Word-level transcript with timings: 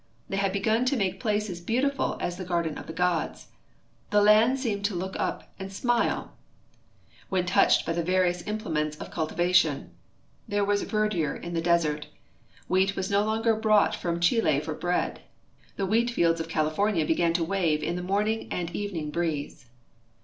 They 0.29 0.37
had 0.37 0.51
begun 0.51 0.83
to 0.85 0.97
make 0.97 1.23
])laces 1.23 1.61
beautiful 1.61 2.17
as 2.19 2.37
the 2.37 2.43
garden 2.43 2.75
of 2.79 2.87
the 2.87 2.91
gods. 2.91 3.49
The 4.09 4.19
land 4.19 4.59
seemed 4.59 4.83
to 4.85 4.95
look 4.95 5.13
uj) 5.13 5.43
and 5.59 5.71
smile 5.71 6.35
AA'hen 7.31 7.45
320 7.45 7.45
CALIFORNIA 7.45 7.45
touched 7.45 7.85
by 7.85 7.93
the 7.93 8.01
various 8.03 8.41
implements 8.47 8.97
of 8.97 9.11
cultivation. 9.11 9.91
There 10.47 10.65
was 10.65 10.81
verdure 10.85 11.35
in 11.35 11.53
the 11.53 11.61
desert. 11.61 12.07
Wheat 12.67 12.95
was 12.95 13.11
no 13.11 13.23
longer 13.23 13.55
brought 13.55 13.93
from 13.95 14.19
Chili 14.19 14.59
for 14.59 14.73
bread. 14.73 15.19
The 15.75 15.85
wheat 15.85 16.09
fields 16.09 16.39
of 16.41 16.49
California 16.49 17.05
began 17.05 17.33
to 17.33 17.43
wave 17.43 17.83
in 17.83 17.95
the 17.95 18.01
morning 18.01 18.47
and 18.49 18.75
evening 18.75 19.11
breeze. 19.11 19.67